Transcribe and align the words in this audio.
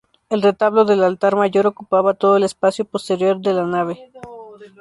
El 0.31 0.41
retablo 0.41 0.83
del 0.83 1.03
altar 1.03 1.35
mayor 1.35 1.67
ocupaba 1.67 2.15
todo 2.15 2.35
el 2.35 2.41
espacio 2.43 2.85
posterior 2.85 3.39
de 3.39 3.53
la 3.53 3.67
nave. 3.67 4.09